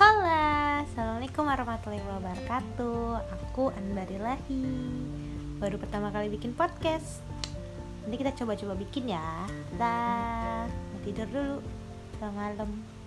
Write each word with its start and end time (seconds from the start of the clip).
Halo, 0.00 0.24
Assalamualaikum 0.80 1.44
warahmatullahi 1.44 2.00
wabarakatuh. 2.00 3.20
Aku 3.36 3.68
Anbarilahi 3.68 4.64
Baru 5.60 5.76
pertama 5.76 6.08
kali 6.08 6.32
bikin 6.32 6.56
podcast. 6.56 7.20
Nanti 8.08 8.16
kita 8.16 8.32
coba-coba 8.32 8.80
bikin 8.80 9.12
ya. 9.12 9.44
Dah 9.76 10.64
Mau 10.72 11.04
tidur 11.04 11.28
dulu. 11.28 11.56
Selamat 12.16 12.32
malam. 12.32 12.99